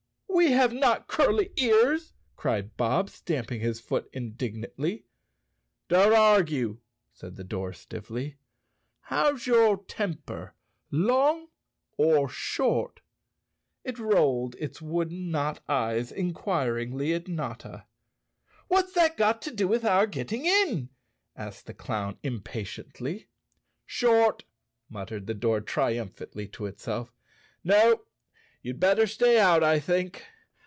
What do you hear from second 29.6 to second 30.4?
I think.